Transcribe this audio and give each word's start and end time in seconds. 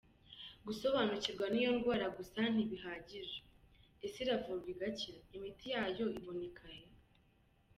Gusobanukirwa 0.67 1.45
Niyondwara 1.53 2.05
Gusa 2.17 2.41
Ntibihagije 2.53 3.37
Ese 4.05 4.17
Iravurwa 4.23 4.69
Igakira? 4.75 5.19
Imiti 5.35 5.65
Yayo 5.73 6.05
Ibonekahe?. 6.17 6.83